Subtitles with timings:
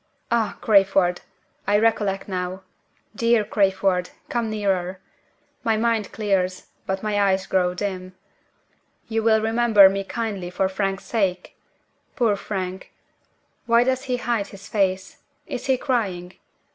[0.31, 1.21] "Ah, Crayford!
[1.67, 2.63] I recollect now.
[3.15, 4.09] Dear Crayford!
[4.29, 4.99] come nearer!
[5.63, 8.15] My mind clears, but my eyes grow dim.
[9.07, 11.55] You will remember me kindly for Frank's sake?
[12.15, 12.91] Poor Frank!
[13.67, 15.21] why does he hide his face?
[15.45, 16.33] Is he crying?